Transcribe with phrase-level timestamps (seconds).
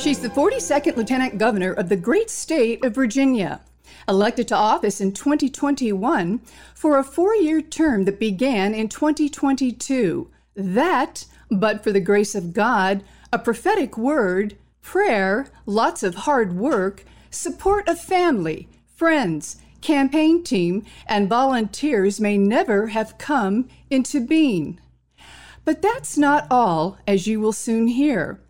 [0.00, 3.60] She's the 42nd Lieutenant Governor of the great state of Virginia,
[4.08, 6.40] elected to office in 2021
[6.74, 10.30] for a four year term that began in 2022.
[10.54, 17.04] That, but for the grace of God, a prophetic word, prayer, lots of hard work,
[17.28, 24.80] support of family, friends, campaign team, and volunteers may never have come into being.
[25.66, 28.40] But that's not all, as you will soon hear.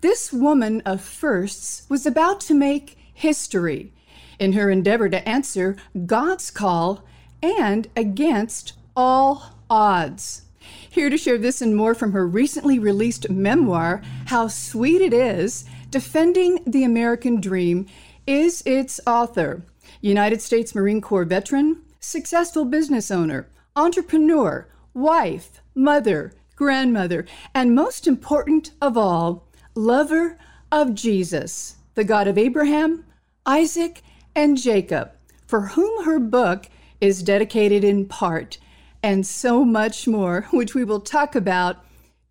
[0.00, 3.92] This woman of firsts was about to make history
[4.38, 7.04] in her endeavor to answer God's call
[7.42, 10.42] and against all odds.
[10.90, 15.64] Here to share this and more from her recently released memoir, How Sweet It Is
[15.90, 17.86] Defending the American Dream,
[18.26, 19.64] is its author,
[20.00, 28.72] United States Marine Corps veteran, successful business owner, entrepreneur, wife, mother, grandmother, and most important
[28.82, 29.47] of all,
[29.78, 30.36] lover
[30.72, 33.04] of Jesus, the God of Abraham,
[33.46, 34.02] Isaac,
[34.34, 35.12] and Jacob,
[35.46, 36.68] for whom her book
[37.00, 38.58] is dedicated in part,
[39.04, 41.76] and so much more, which we will talk about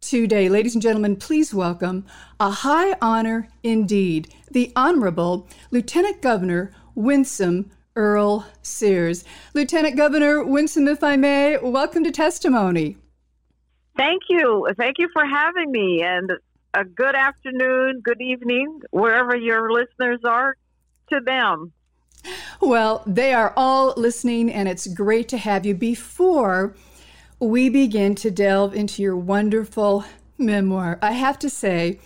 [0.01, 0.49] today.
[0.49, 2.05] Ladies and gentlemen, please welcome
[2.37, 9.23] a high honor indeed, the Honorable Lieutenant Governor Winsome Earl Sears.
[9.53, 12.97] Lieutenant Governor Winsome, if I may, welcome to testimony.
[13.97, 14.67] Thank you.
[14.77, 16.03] Thank you for having me.
[16.03, 16.31] And
[16.77, 20.55] a good afternoon, good evening, wherever your listeners are,
[21.09, 21.73] to them.
[22.61, 25.73] Well, they are all listening, and it's great to have you.
[25.73, 26.75] Before
[27.39, 30.05] we begin to delve into your wonderful
[30.37, 31.99] memoir, I have to say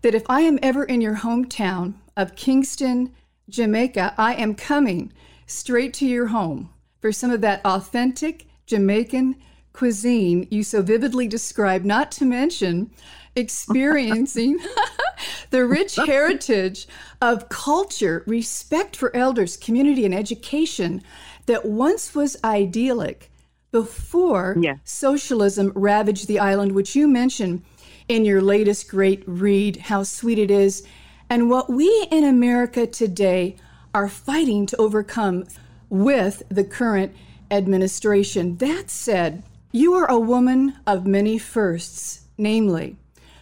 [0.00, 3.12] that if I am ever in your hometown of Kingston,
[3.50, 5.12] Jamaica, I am coming
[5.46, 6.70] straight to your home
[7.02, 9.36] for some of that authentic Jamaican
[9.74, 12.90] cuisine you so vividly describe, not to mention
[13.36, 14.58] experiencing
[15.50, 16.88] the rich heritage
[17.20, 21.02] of culture, respect for elders, community, and education
[21.46, 23.30] that once was idyllic
[23.72, 24.76] before yeah.
[24.84, 27.62] socialism ravaged the island, which you mentioned
[28.08, 30.86] in your latest great read, How Sweet It Is,
[31.28, 33.56] and what we in America today
[33.94, 35.44] are fighting to overcome
[35.88, 37.14] with the current
[37.50, 38.56] administration.
[38.58, 39.42] That said,
[39.72, 42.96] you are a woman of many firsts, namely,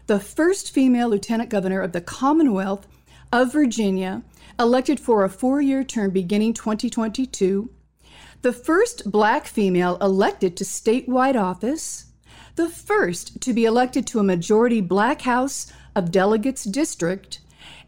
[0.07, 2.87] the first female lieutenant governor of the Commonwealth
[3.33, 4.23] of Virginia,
[4.59, 7.71] elected for a four year term beginning 2022,
[8.43, 12.07] the first black female elected to statewide office,
[12.57, 17.41] the first to be elected to a majority black House of Delegates district,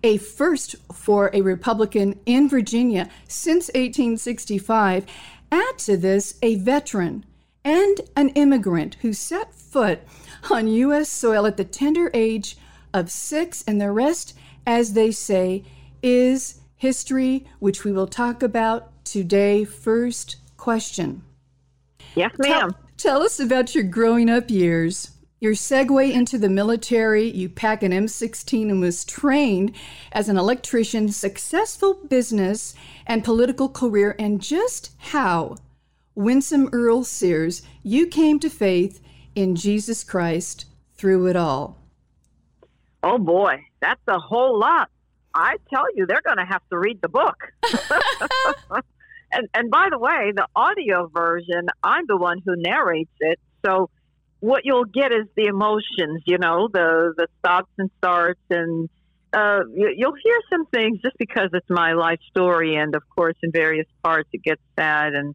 [0.02, 5.06] a first for a Republican in Virginia since 1865.
[5.52, 7.24] Add to this a veteran
[7.62, 10.00] and an immigrant who set foot
[10.50, 11.08] on U.S.
[11.08, 12.56] soil at the tender age
[12.92, 14.36] of six, and the rest,
[14.66, 15.64] as they say,
[16.02, 19.64] is history, which we will talk about today.
[19.64, 21.22] First question.
[22.14, 22.72] Yes, ma'am.
[22.72, 25.10] Tell, tell us about your growing up years.
[25.38, 29.72] Your segue into the military, you pack an M16 and was trained
[30.12, 32.74] as an electrician, successful business
[33.06, 35.56] and political career, and just how,
[36.14, 39.02] Winsome Earle-Sears, you came to faith
[39.36, 40.64] in Jesus Christ
[40.96, 41.78] through it all?
[43.02, 44.90] Oh boy, that's a whole lot.
[45.32, 47.36] I tell you, they're going to have to read the book.
[49.32, 53.38] and and by the way, the audio version, I'm the one who narrates it.
[53.64, 53.90] So
[54.40, 58.88] what you'll get is the emotions, you know, the the stops and starts, and
[59.32, 62.74] uh, you, you'll hear some things just because it's my life story.
[62.76, 65.34] And of course, in various parts, it gets sad, and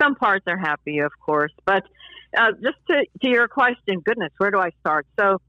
[0.00, 1.52] some parts are happy, of course.
[1.66, 1.84] But
[2.36, 5.06] uh, just to, to your question, goodness, where do I start?
[5.18, 5.40] So,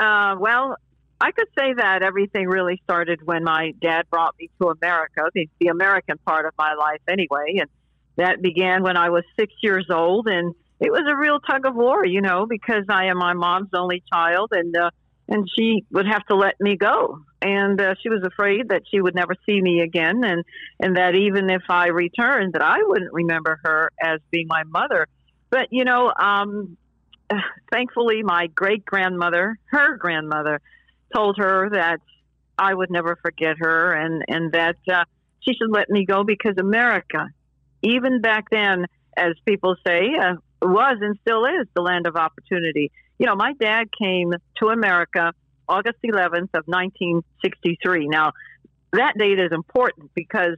[0.00, 0.76] uh, well,
[1.20, 5.48] I could say that everything really started when my dad brought me to America, the,
[5.60, 7.58] the American part of my life anyway.
[7.60, 7.70] And
[8.16, 10.26] that began when I was six years old.
[10.26, 13.70] And it was a real tug of war, you know, because I am my mom's
[13.72, 14.90] only child and, uh,
[15.28, 17.20] and she would have to let me go.
[17.40, 20.44] And uh, she was afraid that she would never see me again, and
[20.78, 25.08] and that even if I returned, that I wouldn't remember her as being my mother.
[25.52, 26.78] But you know, um,
[27.70, 30.60] thankfully, my great grandmother, her grandmother,
[31.14, 32.00] told her that
[32.58, 35.04] I would never forget her, and and that uh,
[35.40, 37.28] she should let me go because America,
[37.82, 42.90] even back then, as people say, uh, was and still is the land of opportunity.
[43.18, 45.34] You know, my dad came to America
[45.68, 48.08] August 11th of 1963.
[48.08, 48.32] Now,
[48.94, 50.56] that date is important because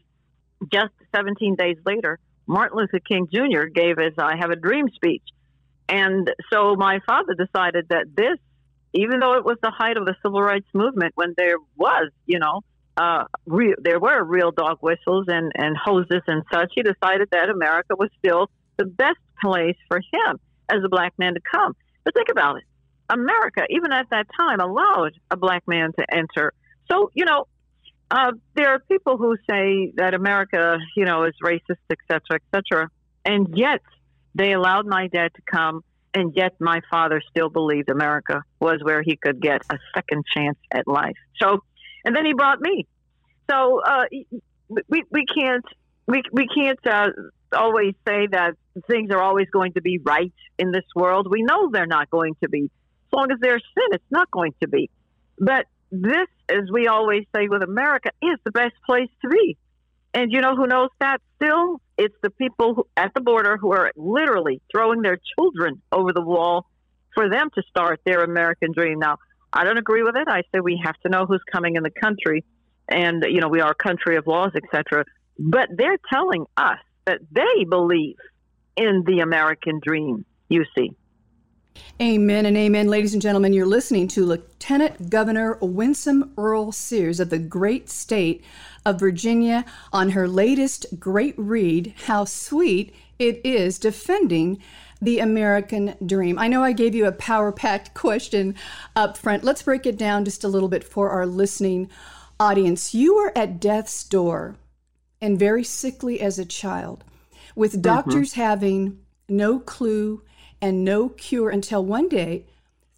[0.72, 3.64] just 17 days later, Martin Luther King Jr.
[3.64, 5.22] gave his I Have a Dream speech.
[5.88, 8.38] And so my father decided that this,
[8.92, 12.38] even though it was the height of the civil rights movement, when there was, you
[12.38, 12.62] know,
[12.96, 17.50] uh, real, there were real dog whistles and, and hoses and such, he decided that
[17.50, 20.38] America was still the best place for him
[20.70, 21.74] as a black man to come.
[22.04, 22.64] But think about it.
[23.10, 26.52] America, even at that time, allowed a black man to enter.
[26.90, 27.46] So, you know,
[28.10, 32.42] uh, there are people who say that America, you know, is racist, et cetera, et
[32.54, 32.88] cetera.
[33.24, 33.80] And yet
[34.34, 35.82] they allowed my dad to come.
[36.12, 40.58] And yet my father still believed America was where he could get a second chance
[40.70, 41.16] at life.
[41.40, 41.64] So,
[42.04, 42.86] and then he brought me.
[43.50, 44.04] So, uh,
[44.88, 45.64] we, we can't,
[46.06, 47.08] we, we can't, uh,
[47.52, 48.54] always say that
[48.88, 51.28] things are always going to be right in this world.
[51.30, 52.64] We know they're not going to be.
[52.64, 54.90] As long as there's sin, it's not going to be.
[55.38, 59.56] But this, as we always say with America, is the best place to be.
[60.12, 61.80] And you know who knows that still?
[61.98, 66.22] It's the people who, at the border who are literally throwing their children over the
[66.22, 66.66] wall
[67.14, 68.98] for them to start their American dream.
[68.98, 69.18] Now,
[69.52, 70.28] I don't agree with it.
[70.28, 72.44] I say we have to know who's coming in the country,
[72.88, 75.04] and you know we are a country of laws, etc.
[75.38, 78.16] But they're telling us that they believe
[78.76, 80.24] in the American dream.
[80.48, 80.90] You see.
[82.00, 82.88] Amen and amen.
[82.88, 88.44] Ladies and gentlemen, you're listening to Lieutenant Governor Winsome Earle-Sears of the great state
[88.84, 94.60] of Virginia on her latest great read, How Sweet It Is Defending
[95.00, 96.36] the American Dream.
[96.36, 98.56] I know I gave you a power packed question
[98.96, 99.44] up front.
[99.44, 101.88] Let's break it down just a little bit for our listening
[102.40, 102.92] audience.
[102.92, 104.56] You were at death's door
[105.20, 107.04] and very sickly as a child,
[107.54, 107.82] with mm-hmm.
[107.82, 108.40] doctors mm-hmm.
[108.40, 108.98] having
[109.28, 110.22] no clue
[110.64, 112.46] and no cure until one day,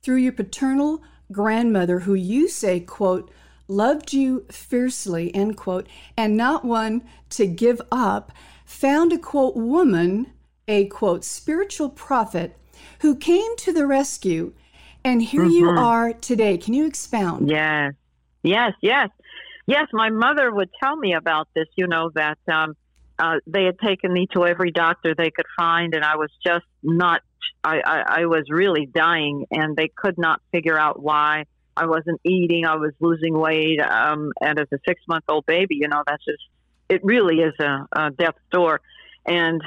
[0.00, 1.02] through your paternal
[1.32, 3.28] grandmother, who you say, quote,
[3.66, 8.30] loved you fiercely, end quote, and not one to give up,
[8.64, 10.32] found a quote woman,
[10.68, 12.56] a quote spiritual prophet,
[13.00, 14.52] who came to the rescue.
[15.04, 15.50] And here mm-hmm.
[15.50, 16.58] you are today.
[16.58, 17.50] Can you expound?
[17.50, 17.94] Yes,
[18.44, 19.08] yes, yes.
[19.66, 22.76] Yes, my mother would tell me about this, you know, that um,
[23.18, 26.66] uh, they had taken me to every doctor they could find, and I was just
[26.84, 27.22] not,
[27.62, 31.44] I, I, I was really dying, and they could not figure out why.
[31.76, 35.76] I wasn't eating, I was losing weight, um, and as a six month old baby,
[35.81, 36.43] you know, that's just,
[36.88, 38.81] it really is a, a death's door.
[39.26, 39.60] And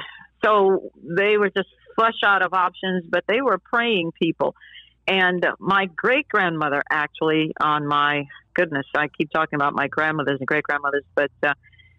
[0.44, 4.54] so they were just flush out of options, but they were praying people.
[5.06, 8.24] And my great grandmother, actually, on my
[8.54, 11.54] goodness, I keep talking about my grandmothers and great grandmothers, but uh,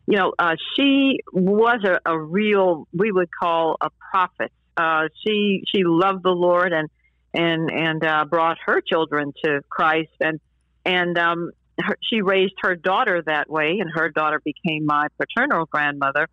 [0.07, 4.51] you know, uh, she was a, a, real, we would call a prophet.
[4.81, 6.87] Uh, she she loved the Lord and
[7.33, 10.39] and and uh, brought her children to Christ, and
[10.85, 15.65] and um, her, she raised her daughter that way, and her daughter became my paternal
[15.65, 16.27] grandmother,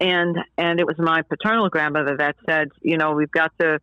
[0.00, 3.78] and and it was my paternal grandmother that said, you know, we've got to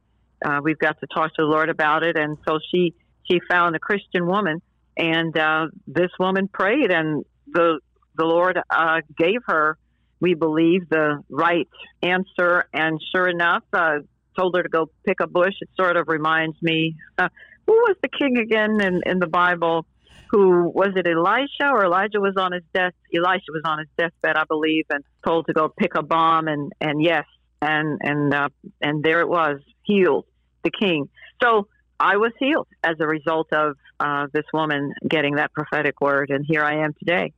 [0.45, 2.17] uh, we've got to talk to the Lord about it.
[2.17, 2.93] And so she
[3.29, 4.61] she found a Christian woman,
[4.95, 7.79] and uh, this woman prayed, and the
[8.15, 9.77] the Lord uh, gave her,
[10.19, 11.67] we believe, the right
[12.01, 12.65] answer.
[12.73, 13.99] And sure enough, uh,
[14.37, 15.53] told her to go pick a bush.
[15.61, 17.29] It sort of reminds me, uh,
[17.65, 19.85] who was the king again in, in the Bible?
[20.29, 21.07] Who was it?
[21.07, 22.93] Elisha or Elijah was on his death.
[23.15, 26.47] Elisha was on his deathbed, I believe, and told to go pick a bomb.
[26.47, 27.25] And and yes,
[27.61, 28.49] and and uh,
[28.81, 30.25] and there it was, healed
[30.63, 31.07] the king.
[31.41, 31.67] So
[31.99, 36.45] I was healed as a result of uh, this woman getting that prophetic word, and
[36.45, 37.31] here I am today.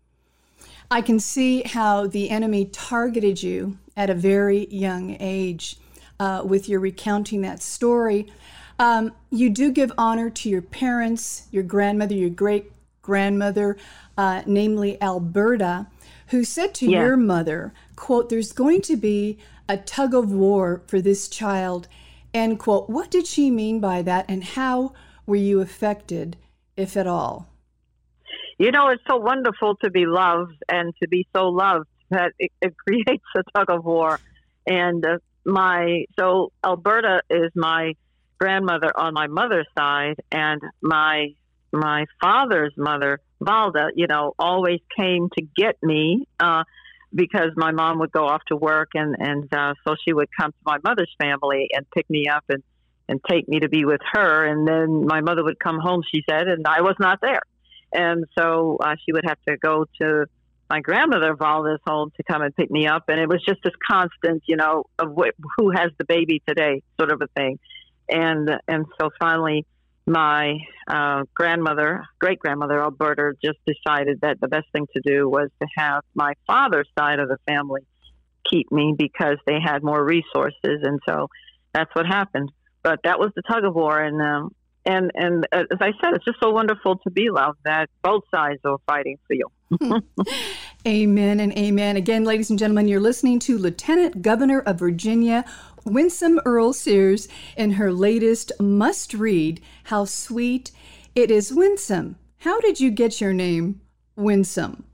[0.92, 5.78] I can see how the enemy targeted you at a very young age
[6.20, 8.32] uh, with your recounting that story.
[8.80, 13.78] Um, you do give honor to your parents, your grandmother, your great grandmother,
[14.18, 15.88] uh, namely Alberta,
[16.28, 17.02] who said to yeah.
[17.02, 19.38] your mother, "quote There's going to be
[19.68, 21.88] a tug of war for this child."
[22.34, 22.90] End quote.
[22.90, 24.94] What did she mean by that, and how
[25.26, 26.38] were you affected,
[26.78, 27.48] if at all?
[28.60, 32.52] You know, it's so wonderful to be loved and to be so loved that it,
[32.62, 34.20] it creates a tug of war.
[34.68, 37.94] And uh, my so Alberta is my
[38.38, 41.30] grandmother on my mother's side, and my
[41.72, 46.28] my father's mother, Valda, you know, always came to get me.
[46.40, 46.64] Uh,
[47.16, 50.52] because my mom would go off to work and and uh, so she would come
[50.52, 52.62] to my mother's family and pick me up and
[53.08, 56.22] and take me to be with her and then my mother would come home she
[56.30, 57.42] said and I was not there
[57.94, 60.26] and so uh, she would have to go to
[60.70, 63.74] my grandmother us home to come and pick me up, and it was just this
[63.90, 67.60] constant, you know, of wh- who has the baby today, sort of a thing.
[68.08, 69.66] And and so finally,
[70.06, 75.50] my uh, grandmother, great grandmother Alberta, just decided that the best thing to do was
[75.62, 77.82] to have my father's side of the family
[78.50, 81.30] keep me because they had more resources, and so
[81.74, 82.52] that's what happened.
[82.84, 84.56] But that was the tug of war, and um,
[84.90, 88.24] and and uh, as I said, it's just so wonderful to be loved that both
[88.34, 89.48] sides are fighting for you.
[90.88, 91.96] amen and amen.
[91.96, 95.46] Again, ladies and gentlemen, you're listening to Lieutenant Governor of Virginia,
[95.86, 100.72] Winsome Earle-Sears, in her latest must read, How Sweet
[101.14, 102.16] It Is Winsome.
[102.40, 103.82] How did you get your name,
[104.16, 104.86] Winsome?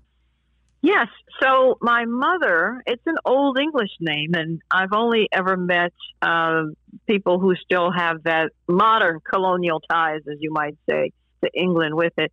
[0.81, 1.07] Yes.
[1.41, 6.63] So my mother, it's an old English name, and I've only ever met uh,
[7.07, 11.11] people who still have that modern colonial ties, as you might say,
[11.43, 12.31] to England with it.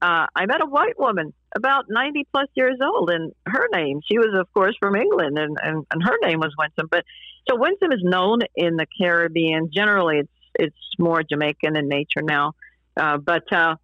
[0.00, 4.18] Uh, I met a white woman about 90 plus years old, and her name, she
[4.18, 6.88] was, of course, from England, and, and, and her name was Winsome.
[6.90, 7.04] But
[7.48, 9.70] so Winsome is known in the Caribbean.
[9.74, 12.52] Generally, it's, it's more Jamaican in nature now.
[12.96, 13.76] Uh, but uh,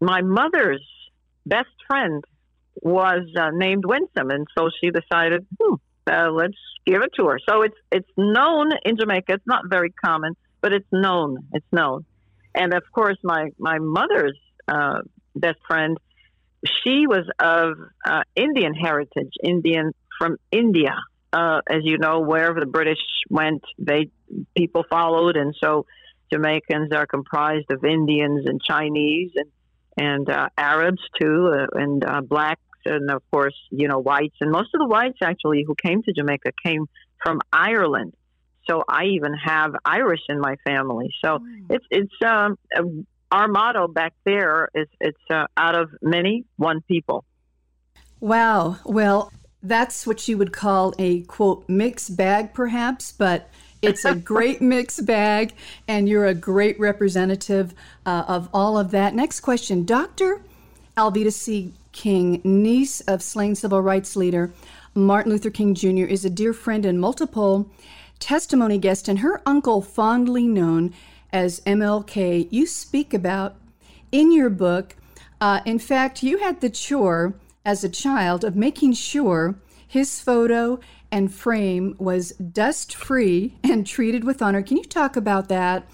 [0.00, 0.86] my mother's
[1.46, 2.22] best friend
[2.82, 5.74] was uh, named Winsome, and so she decided, hmm,
[6.06, 6.56] uh, let's
[6.86, 7.38] give it to her.
[7.48, 9.34] So it's it's known in Jamaica.
[9.34, 11.38] It's not very common, but it's known.
[11.52, 12.04] It's known.
[12.54, 15.00] And of course, my my mother's uh,
[15.34, 15.98] best friend,
[16.64, 20.96] she was of uh, Indian heritage, Indian from India.
[21.30, 24.10] Uh, as you know, wherever the British went, they
[24.56, 25.84] people followed, and so
[26.32, 29.50] Jamaicans are comprised of Indians and Chinese and
[30.00, 32.58] and uh, Arabs too, uh, and uh, black
[32.88, 34.36] and of course, you know, whites.
[34.40, 36.86] And most of the whites actually who came to Jamaica came
[37.22, 38.14] from Ireland.
[38.68, 41.14] So I even have Irish in my family.
[41.24, 41.66] So mm.
[41.70, 42.58] it's it's um,
[43.30, 47.24] our motto back there is it's uh, out of many, one people.
[48.20, 48.78] Wow.
[48.84, 53.48] Well, that's what you would call a quote mixed bag, perhaps, but
[53.82, 55.52] it's a great mixed bag,
[55.86, 57.74] and you're a great representative
[58.06, 59.14] uh, of all of that.
[59.14, 60.42] Next question, Doctor
[60.96, 61.72] Alveda C.
[61.92, 64.52] King, niece of slain civil rights leader
[64.94, 67.70] Martin Luther King Jr., is a dear friend and multiple
[68.18, 70.92] testimony guest, and her uncle, fondly known
[71.32, 73.56] as MLK, you speak about
[74.10, 74.96] in your book.
[75.40, 80.80] Uh, in fact, you had the chore as a child of making sure his photo
[81.10, 84.62] and frame was dust free and treated with honor.
[84.62, 85.88] Can you talk about that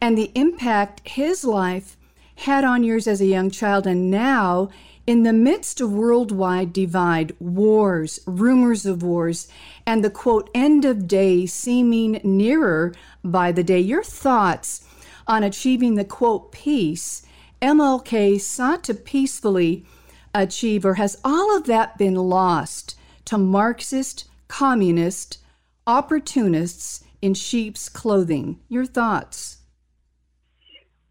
[0.00, 1.96] and the impact his life
[2.36, 4.68] had on yours as a young child and now
[5.06, 9.48] in the midst of worldwide divide, wars, rumors of wars,
[9.86, 14.86] and the quote, end of day seeming nearer by the day, your thoughts
[15.26, 17.24] on achieving the quote, peace
[17.60, 19.86] MLK sought to peacefully
[20.34, 22.94] achieve, or has all of that been lost
[23.24, 25.38] to Marxist, communist,
[25.86, 28.60] opportunists in sheep's clothing?
[28.68, 29.58] Your thoughts?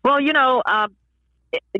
[0.03, 0.89] Well, you know, uh,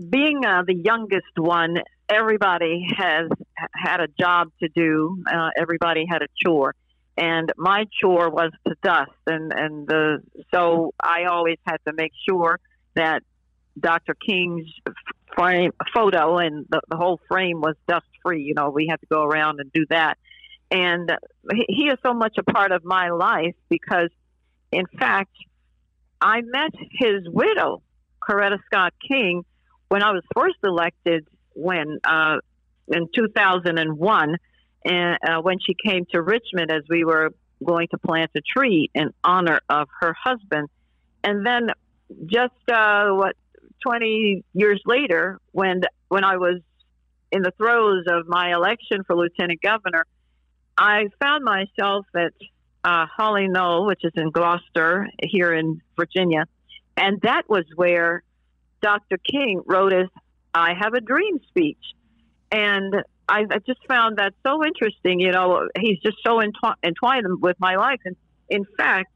[0.10, 1.78] being uh, the youngest one,
[2.14, 3.30] everybody has
[3.74, 5.24] had a job to do.
[5.32, 6.76] Uh, everybody had a chore,
[7.18, 10.22] and my chore was to dust, and and the
[10.54, 12.60] so I always had to make sure
[12.96, 13.24] that
[13.80, 14.16] Dr.
[14.16, 14.68] King's
[15.36, 18.44] frame photo and the, the whole frame was dust free.
[18.44, 20.18] You know, we had to go around and do that,
[20.72, 21.12] and
[21.68, 24.10] he is so much a part of my life because,
[24.72, 25.36] in fact,
[26.22, 27.82] I met his widow,
[28.22, 29.44] Coretta Scott King,
[29.90, 32.38] when I was first elected when uh,
[32.88, 34.38] in 2001,
[34.86, 37.32] and uh, when she came to Richmond as we were
[37.64, 40.70] going to plant a tree in honor of her husband,
[41.24, 41.70] and then
[42.26, 43.36] just uh, what
[43.84, 46.62] 20 years later, when when I was
[47.32, 50.06] in the throes of my election for lieutenant governor,
[50.78, 52.34] I found myself at
[52.84, 56.46] uh, Holly Knoll, which is in Gloucester here in Virginia,
[56.98, 58.24] and that was where
[58.82, 59.18] Dr.
[59.18, 60.10] King wrote his
[60.54, 61.84] I have a dream speech.
[62.52, 62.94] And
[63.28, 65.20] I, I just found that so interesting.
[65.20, 68.00] You know, he's just so entwi- entwined with my life.
[68.06, 68.16] And
[68.50, 69.12] in fact,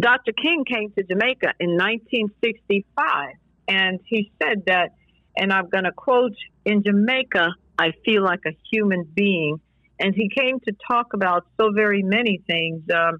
[0.00, 0.32] Dr.
[0.32, 3.34] King came to Jamaica in 1965,
[3.68, 4.94] and he said that,
[5.36, 9.60] and I'm going to quote, in Jamaica, I feel like a human being.
[10.00, 13.18] And he came to talk about so very many things um,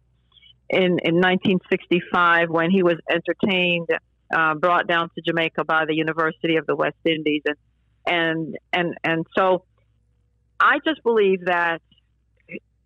[0.69, 3.89] in, in 1965 when he was entertained
[4.33, 7.57] uh, brought down to Jamaica by the University of the West Indies, and
[8.07, 9.65] and and and so
[10.59, 11.81] I just believe that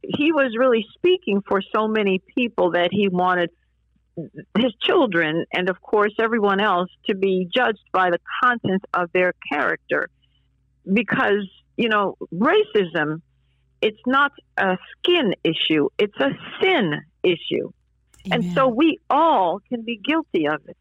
[0.03, 3.51] he was really speaking for so many people that he wanted
[4.57, 9.35] his children and of course everyone else to be judged by the content of their
[9.51, 10.09] character
[10.91, 13.21] because you know, racism,
[13.83, 17.71] it's not a skin issue, it's a sin issue.
[18.27, 18.47] Amen.
[18.47, 20.77] And so we all can be guilty of it.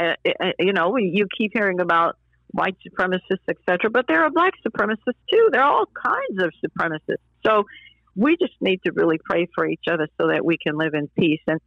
[0.00, 2.16] Uh, you know, you keep hearing about
[2.52, 5.48] white supremacists, etc., but there are black supremacists too.
[5.52, 7.16] There are all kinds of supremacists.
[7.46, 7.64] So
[8.16, 11.08] we just need to really pray for each other so that we can live in
[11.18, 11.40] peace.
[11.46, 11.60] And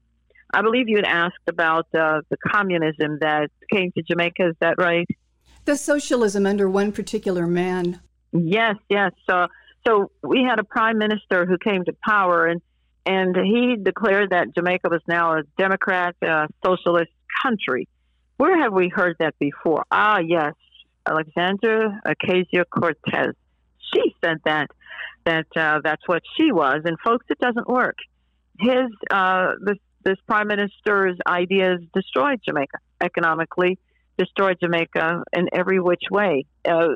[0.54, 4.50] I believe you had asked about uh, the communism that came to Jamaica.
[4.50, 5.08] Is that right?
[5.66, 8.02] The socialism under one particular man.
[8.34, 9.12] Yes, yes.
[9.30, 9.48] So,
[9.88, 12.62] so we had a prime minister who came to power, and
[13.06, 17.12] and he declared that Jamaica was now a democrat, uh, socialist
[17.42, 17.88] country.
[18.38, 19.86] Where have we heard that before?
[19.92, 20.54] Ah, yes,
[21.06, 23.36] Alexandra Ocasio Cortez.
[23.94, 24.70] She said that
[25.26, 27.98] that uh, that's what she was, and folks, it doesn't work.
[28.60, 33.78] His uh, this this prime minister's ideas destroyed Jamaica economically,
[34.18, 36.46] destroyed Jamaica in every which way.
[36.66, 36.96] Uh,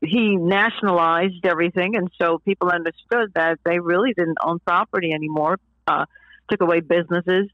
[0.00, 5.58] he nationalized everything, and so people understood that they really didn't own property anymore.
[5.86, 6.04] Uh,
[6.50, 7.48] took away businesses,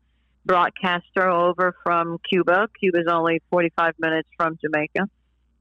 [0.44, 2.68] brought Castro over from Cuba.
[2.78, 5.08] Cuba's only 45 minutes from Jamaica,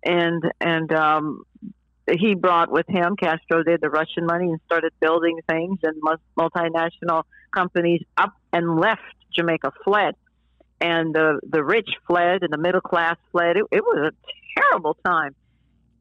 [0.04, 1.44] and and um,
[2.10, 3.16] he brought with him.
[3.16, 6.02] Castro did the Russian money and started building things, and
[6.38, 9.02] multinational companies up and left
[9.36, 10.16] Jamaica, fled,
[10.82, 13.58] and the the rich fled, and the middle class fled.
[13.58, 15.36] It, it was a terrible time.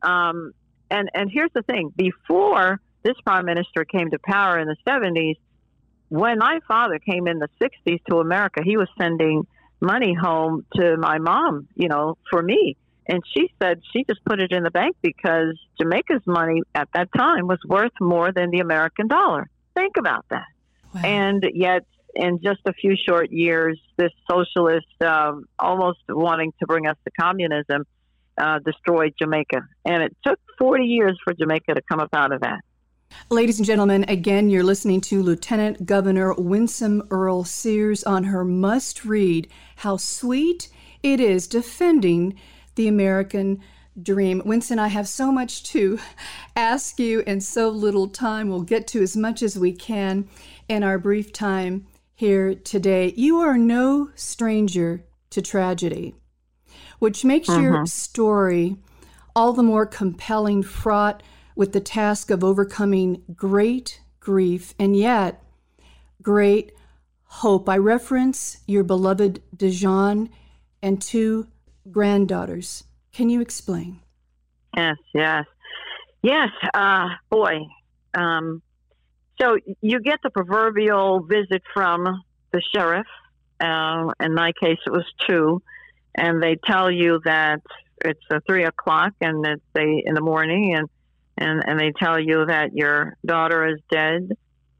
[0.02, 0.52] Um,
[0.90, 5.36] and and here's the thing: before this prime minister came to power in the 70s,
[6.08, 9.46] when my father came in the 60s to America, he was sending
[9.80, 12.76] money home to my mom, you know, for me.
[13.06, 17.08] And she said she just put it in the bank because Jamaica's money at that
[17.16, 19.48] time was worth more than the American dollar.
[19.74, 20.46] Think about that.
[20.94, 21.00] Wow.
[21.04, 26.86] And yet, in just a few short years, this socialist, um, almost wanting to bring
[26.86, 27.84] us to communism,
[28.36, 29.62] uh, destroyed Jamaica.
[29.84, 32.60] And it took 40 years for Jamaica to come up out of that.
[33.30, 39.48] Ladies and gentlemen, again, you're listening to Lieutenant Governor Winsome Earle-Sears on her must read
[39.76, 40.68] How Sweet
[41.02, 42.38] It Is Defending
[42.74, 43.60] the American
[44.00, 44.42] Dream.
[44.44, 45.98] Winsome, I have so much to
[46.56, 48.48] ask you and so little time.
[48.48, 50.28] We'll get to as much as we can
[50.68, 53.12] in our brief time here today.
[53.16, 56.14] You are no stranger to tragedy
[56.98, 57.84] which makes your mm-hmm.
[57.86, 58.76] story
[59.34, 61.22] all the more compelling, fraught
[61.58, 65.42] with the task of overcoming great grief and yet
[66.22, 66.70] great
[67.24, 67.68] hope.
[67.68, 70.30] I reference your beloved Dijon
[70.80, 71.48] and two
[71.90, 72.84] granddaughters.
[73.12, 73.98] Can you explain?
[74.76, 75.46] Yes, yes.
[76.22, 77.66] Yes, uh, boy.
[78.14, 78.62] Um,
[79.40, 83.06] so you get the proverbial visit from the sheriff.
[83.60, 85.60] Uh, in my case, it was two
[86.14, 87.62] and they tell you that
[88.04, 90.88] it's a three o'clock and it's a, in the morning and,
[91.38, 94.36] and, and they tell you that your daughter is dead,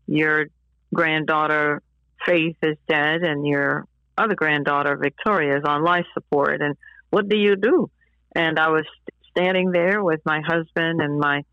[0.06, 0.46] your
[0.94, 1.82] granddaughter
[2.26, 3.86] Faith is dead, and your
[4.18, 6.60] other granddaughter Victoria is on life support.
[6.60, 6.76] And
[7.10, 7.90] what do you do?
[8.34, 8.84] And I was
[9.30, 11.44] standing there with my husband and my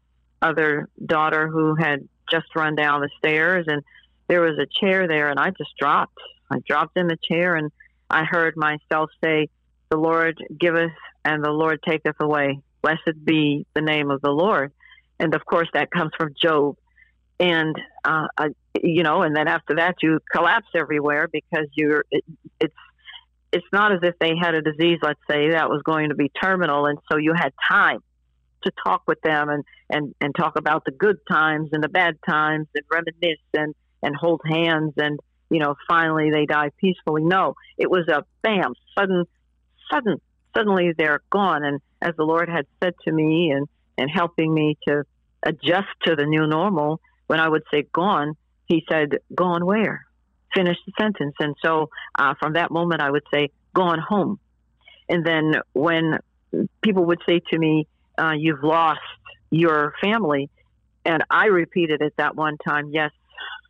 [0.41, 3.83] other daughter who had just run down the stairs, and
[4.27, 6.17] there was a chair there, and I just dropped.
[6.49, 7.71] I dropped in the chair, and
[8.09, 9.49] I heard myself say,
[9.89, 10.91] the Lord giveth
[11.23, 12.59] and the Lord taketh away.
[12.81, 14.71] Blessed be the name of the Lord.
[15.19, 16.77] And of course, that comes from Job.
[17.39, 18.47] And, uh, I,
[18.81, 22.23] you know, and then after that, you collapse everywhere because you're, it,
[22.59, 22.75] it's,
[23.51, 26.29] it's not as if they had a disease, let's say, that was going to be
[26.29, 26.85] terminal.
[26.85, 27.99] And so you had time
[28.63, 32.17] to talk with them and, and, and talk about the good times and the bad
[32.27, 37.23] times and reminisce and, and hold hands and, you know, finally they die peacefully.
[37.23, 39.25] No, it was a bam, sudden
[39.91, 40.19] sudden,
[40.55, 41.63] suddenly they're gone.
[41.63, 45.03] And as the Lord had said to me and, and helping me to
[45.43, 50.05] adjust to the new normal, when I would say gone, he said, gone where?
[50.53, 51.35] Finish the sentence.
[51.39, 54.39] And so uh, from that moment, I would say, gone home.
[55.07, 56.19] And then when
[56.81, 59.01] people would say to me, uh, you've lost
[59.51, 60.49] your family,
[61.05, 63.11] and I repeated it that one time, yes,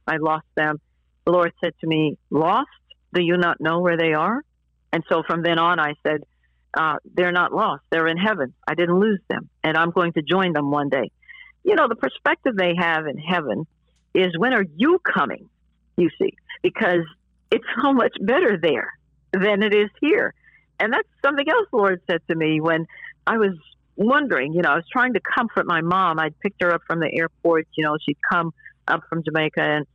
[0.08, 0.80] I lost them.
[1.26, 2.70] The Lord said to me, Lost?
[3.14, 4.44] Do you not know where they are?
[4.92, 6.24] And so from then on, I said,
[6.76, 7.84] uh, they're not lost.
[7.90, 8.54] They're in heaven.
[8.68, 11.12] I didn't lose them, and I'm going to join them one day.
[11.64, 13.66] You know, the perspective they have in heaven
[14.14, 15.50] is when are you coming?
[15.98, 17.06] You see, because
[17.52, 18.94] it's so much better there
[19.32, 20.34] than it is here.
[20.80, 22.86] And that's something else the Lord said to me when
[23.26, 23.58] I was
[23.96, 26.20] wondering, you know, I was trying to comfort my mom.
[26.20, 28.54] I'd picked her up from the airport, you know, she'd come
[28.88, 29.86] up from Jamaica and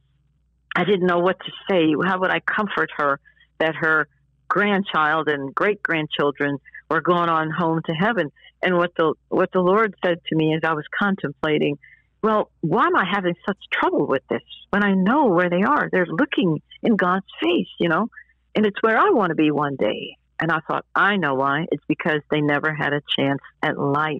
[0.74, 1.94] I didn't know what to say.
[2.04, 3.20] How would I comfort her
[3.58, 4.08] that her
[4.48, 6.58] grandchild and great grandchildren
[6.90, 8.30] or going on home to heaven.
[8.62, 11.78] And what the what the Lord said to me as I was contemplating,
[12.22, 15.88] well, why am I having such trouble with this when I know where they are?
[15.90, 18.08] They're looking in God's face, you know,
[18.54, 20.16] and it's where I want to be one day.
[20.38, 21.66] And I thought, I know why.
[21.70, 24.18] It's because they never had a chance at life.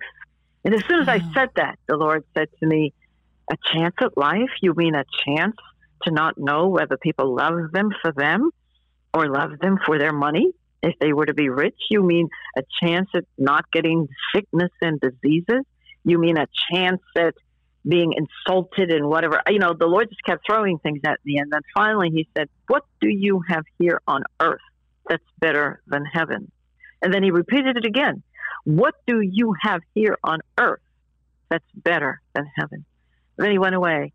[0.65, 2.93] And as soon as I said that, the Lord said to me,
[3.51, 4.51] A chance at life?
[4.61, 5.57] You mean a chance
[6.03, 8.51] to not know whether people love them for them
[9.15, 10.53] or love them for their money?
[10.83, 15.01] If they were to be rich, you mean a chance at not getting sickness and
[15.01, 15.65] diseases?
[16.05, 17.35] You mean a chance at
[17.87, 19.43] being insulted and whatever?
[19.49, 21.39] You know, the Lord just kept throwing things at me.
[21.39, 24.61] And then finally he said, What do you have here on earth
[25.09, 26.51] that's better than heaven?
[27.03, 28.23] And then he repeated it again.
[28.65, 30.81] What do you have here on earth
[31.49, 32.85] that's better than heaven?
[33.37, 34.13] And then he went away.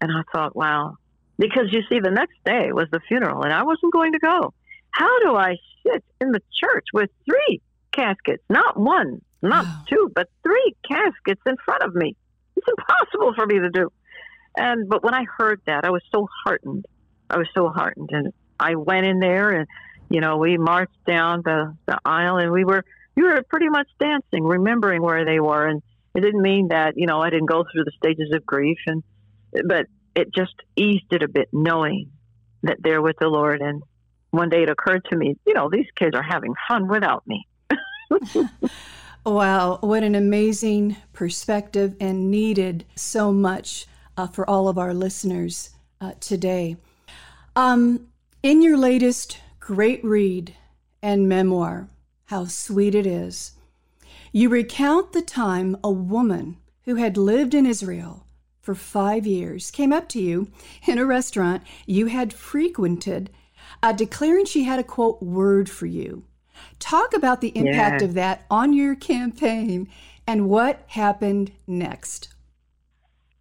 [0.00, 0.96] And I thought, wow.
[1.38, 4.52] Because you see, the next day was the funeral, and I wasn't going to go.
[4.92, 7.60] How do I sit in the church with three
[7.92, 9.82] caskets, not one, not wow.
[9.88, 12.16] two, but three caskets in front of me?
[12.56, 13.90] It's impossible for me to do.
[14.56, 16.86] And but when I heard that, I was so heartened.
[17.28, 19.66] I was so heartened, and I went in there, and
[20.08, 23.88] you know, we marched down the the aisle, and we were we were pretty much
[23.98, 25.82] dancing, remembering where they were, and
[26.14, 29.02] it didn't mean that you know I didn't go through the stages of grief, and
[29.66, 32.10] but it just eased it a bit, knowing
[32.62, 33.82] that they're with the Lord, and
[34.30, 37.46] one day it occurred to me, you know, these kids are having fun without me.
[39.26, 45.70] wow, what an amazing perspective and needed so much uh, for all of our listeners
[46.00, 46.76] uh, today.
[47.56, 48.08] Um,
[48.42, 50.54] in your latest great read
[51.02, 51.88] and memoir,
[52.26, 53.52] How Sweet It Is,
[54.32, 58.24] you recount the time a woman who had lived in Israel
[58.60, 60.50] for five years came up to you
[60.86, 63.30] in a restaurant you had frequented
[63.82, 66.24] uh, declaring she had a quote word for you.
[66.78, 68.08] Talk about the impact yeah.
[68.08, 69.88] of that on your campaign
[70.26, 72.28] and what happened next.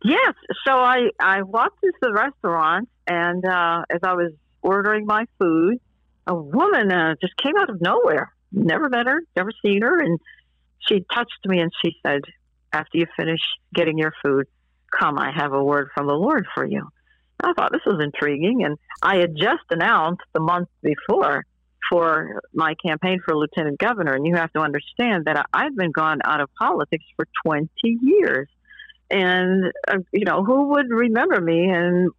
[0.04, 0.34] Yes,
[0.66, 5.80] so I I walked into the restaurant and uh, as I was ordering my food,
[6.26, 8.34] a woman uh, just came out of nowhere.
[8.52, 10.20] Never met her, never seen her, and
[10.88, 12.22] she touched me and she said,
[12.72, 13.42] "After you finish
[13.74, 14.48] getting your food,
[14.98, 15.20] come.
[15.20, 16.88] I have a word from the Lord for you."
[17.42, 21.46] I thought this was intriguing, and I had just announced the month before
[21.90, 24.14] for my campaign for lieutenant governor.
[24.14, 28.48] And you have to understand that I've been gone out of politics for 20 years.
[29.10, 31.68] And, uh, you know, who would remember me?
[31.70, 32.12] And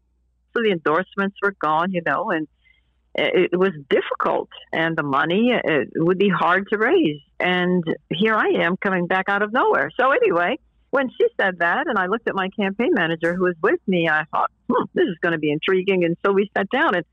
[0.52, 2.48] so the endorsements were gone, you know, and
[3.14, 4.48] it, it was difficult.
[4.72, 7.20] And the money it would be hard to raise.
[7.38, 9.90] And here I am coming back out of nowhere.
[9.98, 10.58] So, anyway,
[10.90, 14.08] when she said that, and I looked at my campaign manager who was with me,
[14.08, 16.04] I thought, hmm, this is going to be intriguing.
[16.04, 17.04] And so we sat down, and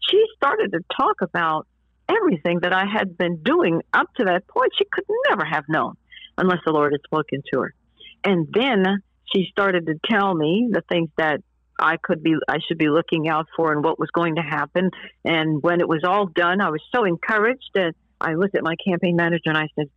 [0.00, 1.66] she started to talk about
[2.08, 4.72] everything that I had been doing up to that point.
[4.78, 5.94] She could never have known
[6.38, 7.74] unless the Lord had spoken to her.
[8.24, 11.40] And then she started to tell me the things that
[11.78, 14.90] I could be, I should be looking out for, and what was going to happen.
[15.24, 18.76] And when it was all done, I was so encouraged that I looked at my
[18.76, 19.90] campaign manager and I said,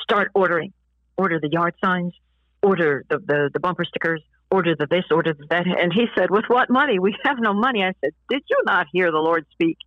[0.00, 0.72] "Start ordering,
[1.16, 2.14] order the yard signs,
[2.62, 5.66] order the, the, the bumper stickers, order the this, order the that.
[5.66, 6.98] And he said, With what money?
[6.98, 7.82] We have no money.
[7.82, 9.78] I said, Did you not hear the Lord speak?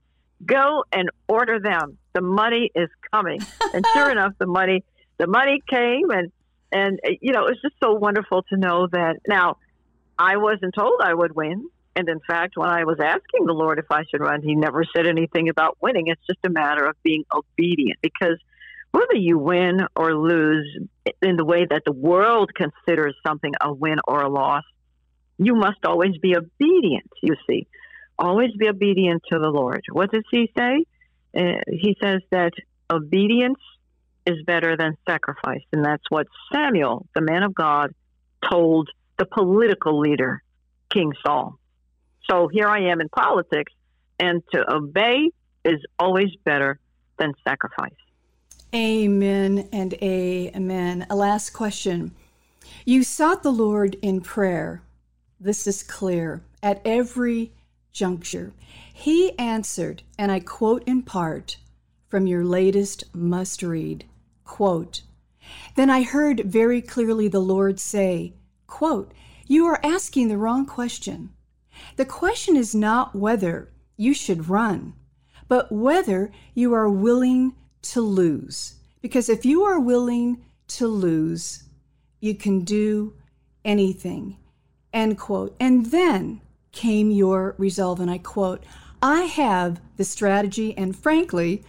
[0.46, 1.98] Go and order them.
[2.14, 3.40] The money is coming.
[3.74, 4.84] and sure enough, the money
[5.18, 6.32] the money came and
[6.72, 9.58] and you know, it was just so wonderful to know that now
[10.18, 11.70] I wasn't told I would win.
[11.96, 14.86] And in fact, when I was asking the Lord if I should run, he never
[14.96, 16.08] said anything about winning.
[16.08, 18.38] It's just a matter of being obedient because
[18.92, 20.68] whether you win or lose
[21.22, 24.64] in the way that the world considers something a win or a loss,
[25.38, 27.68] you must always be obedient, you see.
[28.20, 29.84] Always be obedient to the Lord.
[29.92, 30.86] What does he say?
[31.36, 32.52] Uh, he says that
[32.92, 33.60] obedience
[34.26, 35.64] is better than sacrifice.
[35.72, 37.96] And that's what Samuel, the man of God,
[38.50, 40.44] told the political leader,
[40.90, 41.58] King Saul.
[42.30, 43.74] So here I am in politics,
[44.20, 45.30] and to obey
[45.66, 46.80] is always better
[47.18, 47.92] than sacrifice.
[48.74, 51.06] Amen and amen.
[51.10, 52.16] A last question.
[52.86, 54.82] You sought the Lord in prayer.
[55.40, 57.52] This is clear at every
[57.92, 58.54] juncture.
[58.94, 61.58] He answered, and I quote in part
[62.08, 64.06] from your latest must read
[64.46, 65.02] quote,
[65.76, 68.36] Then I heard very clearly the Lord say,
[68.68, 69.14] quote,
[69.48, 71.32] You are asking the wrong question.
[71.98, 74.94] The question is not whether you should run,
[75.48, 77.54] but whether you are willing
[77.84, 78.76] to lose.
[79.02, 81.64] Because if you are willing to lose,
[82.20, 83.14] you can do
[83.66, 84.38] anything.
[84.94, 85.56] End quote.
[85.60, 86.42] And then
[86.72, 88.64] came your resolve, and I quote,
[89.02, 91.64] I have the strategy, and frankly,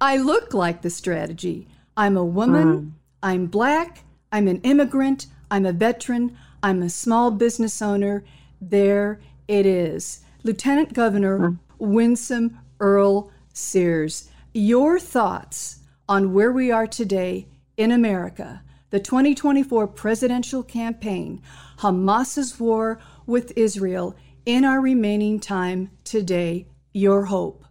[0.00, 1.68] I look like the strategy.
[1.96, 2.92] I'm a woman, mm.
[3.22, 8.24] I'm black, I'm an immigrant, I'm a veteran, I'm a small business owner.
[8.60, 10.20] There it is.
[10.42, 11.58] Lieutenant Governor mm.
[11.78, 20.64] Winsome Earl Sears, your thoughts on where we are today in America, the 2024 presidential
[20.64, 21.40] campaign,
[21.78, 27.64] Hamas's war with Israel in our remaining time today, your hope.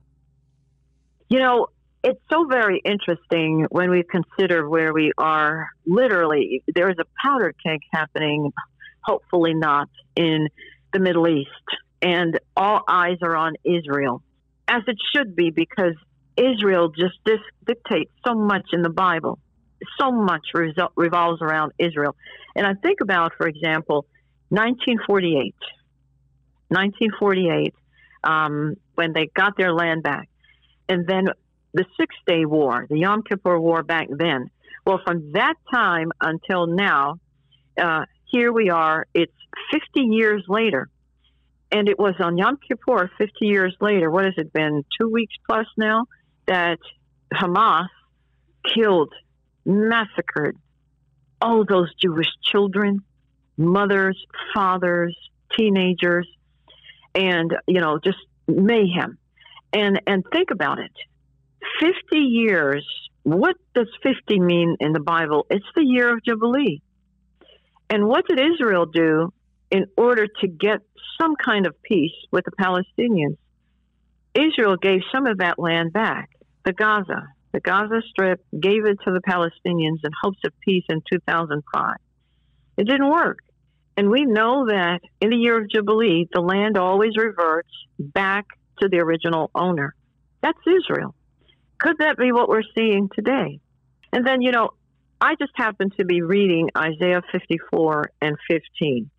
[1.27, 1.67] You know,
[2.05, 5.67] it's so very interesting when we consider where we are.
[5.85, 8.53] Literally, there is a powder keg happening,
[9.01, 10.47] hopefully not, in
[10.93, 11.49] the Middle East.
[12.01, 14.23] And all eyes are on Israel,
[14.69, 15.95] as it should be, because
[16.37, 17.17] Israel just
[17.65, 19.39] dictates so much in the Bible.
[19.99, 20.41] So much
[20.95, 22.15] revolves around Israel.
[22.55, 24.05] And I think about, for example,
[24.49, 25.55] 1948.
[26.69, 27.73] 1948,
[28.23, 30.29] um, when they got their land back.
[30.89, 31.27] And then
[31.73, 34.49] the Six Day War, the Yom Kippur War back then.
[34.85, 37.19] Well, from that time until now,
[37.81, 39.05] uh, here we are.
[39.13, 39.33] It's
[39.71, 40.89] 50 years later.
[41.71, 44.09] And it was on Yom Kippur, 50 years later.
[44.09, 44.83] What has it been?
[44.99, 46.05] Two weeks plus now?
[46.47, 46.79] That
[47.33, 47.87] Hamas
[48.73, 49.13] killed,
[49.65, 50.57] massacred
[51.41, 53.01] all those Jewish children,
[53.57, 54.17] mothers,
[54.53, 55.15] fathers,
[55.57, 56.27] teenagers,
[57.13, 59.17] and, you know, just mayhem.
[59.73, 60.91] And, and think about it
[61.79, 62.87] 50 years,
[63.23, 65.45] what does 50 mean in the Bible?
[65.49, 66.81] It's the year of Jubilee.
[67.89, 69.33] And what did Israel do
[69.69, 70.79] in order to get
[71.19, 73.37] some kind of peace with the Palestinians?
[74.33, 76.29] Israel gave some of that land back,
[76.67, 77.29] the Gaza.
[77.53, 81.95] The Gaza Strip gave it to the Palestinians in hopes of peace in 2005.
[82.75, 83.39] It didn't work.
[83.95, 88.45] And we know that in the year of Jubilee, the land always reverts back
[88.81, 89.95] to the original owner.
[90.43, 91.15] That's Israel.
[91.79, 93.61] Could that be what we're seeing today?
[94.11, 94.71] And then, you know,
[95.21, 99.09] I just happened to be reading Isaiah 54 and 15.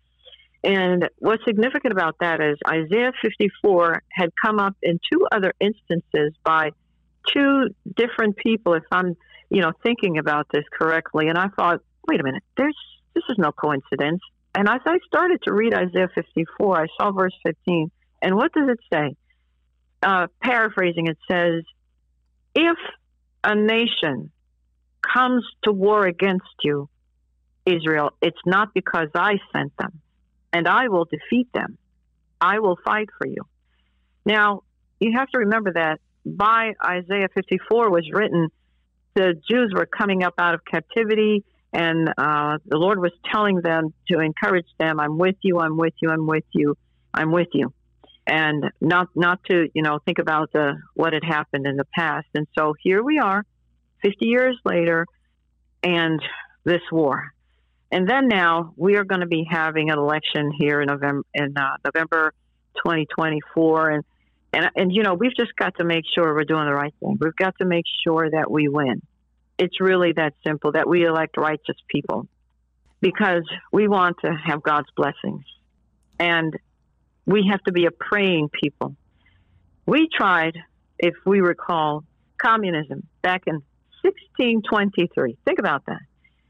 [0.63, 6.33] And what's significant about that is Isaiah 54 had come up in two other instances
[6.43, 6.71] by
[7.33, 9.15] two different people, if I'm,
[9.49, 11.27] you know, thinking about this correctly.
[11.27, 12.75] And I thought, wait a minute, there's
[13.13, 14.21] this is no coincidence.
[14.55, 17.91] And as I started to read Isaiah 54, I saw verse 15.
[18.21, 19.15] And what does it say?
[20.01, 21.63] Uh, paraphrasing, it says,
[22.55, 22.77] if
[23.43, 24.31] a nation
[25.01, 26.89] comes to war against you,
[27.65, 29.99] Israel, it's not because I sent them,
[30.51, 31.77] and I will defeat them.
[32.41, 33.43] I will fight for you.
[34.25, 34.63] Now,
[34.99, 38.49] you have to remember that by Isaiah 54 was written,
[39.15, 43.93] the Jews were coming up out of captivity, and uh, the Lord was telling them
[44.11, 46.75] to encourage them, I'm with you, I'm with you, I'm with you,
[47.13, 47.73] I'm with you
[48.29, 52.27] and not not to you know think about the what had happened in the past.
[52.35, 53.43] And so here we are,
[54.03, 55.05] 50 years later,
[55.83, 56.21] and
[56.63, 57.31] this war.
[57.91, 61.57] And then now we are going to be having an election here in November in
[61.57, 62.33] uh, November
[62.77, 64.03] 2024, and
[64.53, 67.17] and and you know we've just got to make sure we're doing the right thing.
[67.19, 69.01] We've got to make sure that we win.
[69.57, 72.27] It's really that simple that we elect righteous people
[73.01, 75.43] because we want to have God's blessings.
[76.19, 76.57] And
[77.25, 78.95] we have to be a praying people.
[79.85, 80.57] We tried,
[80.97, 82.03] if we recall,
[82.37, 83.61] communism back in
[84.01, 85.37] 1623.
[85.45, 86.01] Think about that.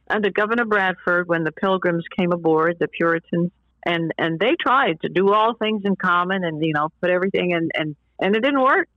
[0.10, 3.52] Under Governor Bradford, when the Pilgrims came aboard, the Puritans,
[3.86, 7.52] and and they tried to do all things in common and you know put everything
[7.52, 8.88] in and and it didn't work.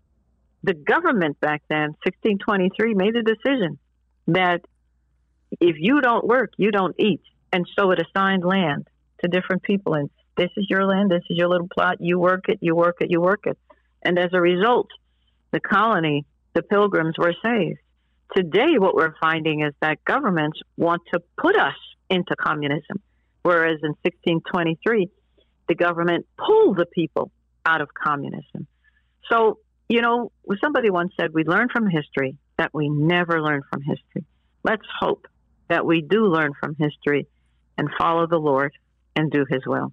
[0.64, 3.78] The government back then, 1623, made a decision
[4.28, 4.60] that
[5.60, 8.86] if you don't work, you don't eat, and so it assigned land
[9.22, 11.10] to different people and this is your land.
[11.10, 11.98] This is your little plot.
[12.00, 12.58] You work it.
[12.60, 13.10] You work it.
[13.10, 13.58] You work it.
[14.02, 14.88] And as a result,
[15.50, 17.78] the colony, the pilgrims were saved.
[18.34, 21.76] Today, what we're finding is that governments want to put us
[22.08, 23.00] into communism,
[23.42, 25.08] whereas in 1623,
[25.68, 27.30] the government pulled the people
[27.64, 28.66] out of communism.
[29.30, 33.82] So, you know, somebody once said we learn from history that we never learn from
[33.82, 34.24] history.
[34.64, 35.26] Let's hope
[35.68, 37.26] that we do learn from history
[37.78, 38.72] and follow the Lord
[39.16, 39.92] and do his will.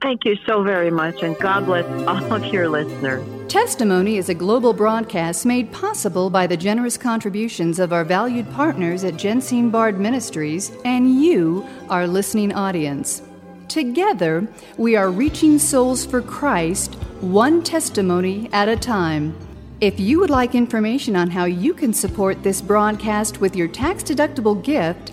[0.03, 3.25] Thank you so very much, and God bless all of your listeners.
[3.47, 9.05] Testimony is a global broadcast made possible by the generous contributions of our valued partners
[9.05, 13.23] at Jensine Bard Ministries and you, our listening audience.
[13.69, 19.37] Together, we are reaching souls for Christ, one testimony at a time.
[19.81, 24.03] If you would like information on how you can support this broadcast with your tax
[24.03, 25.13] deductible gift,